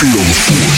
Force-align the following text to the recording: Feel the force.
Feel 0.00 0.12
the 0.12 0.32
force. 0.32 0.69